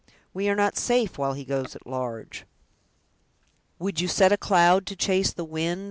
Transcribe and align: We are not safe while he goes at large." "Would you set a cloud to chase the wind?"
We 0.33 0.49
are 0.49 0.55
not 0.55 0.77
safe 0.77 1.19
while 1.19 1.33
he 1.33 1.45
goes 1.45 1.75
at 1.75 1.85
large." 1.85 2.47
"Would 3.77 4.01
you 4.01 4.07
set 4.07 4.31
a 4.31 4.35
cloud 4.37 4.87
to 4.87 4.95
chase 4.95 5.31
the 5.31 5.45
wind?" 5.45 5.79